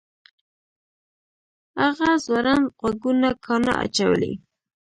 [1.83, 4.33] هغه ځوړند غوږونه کاڼه اچولي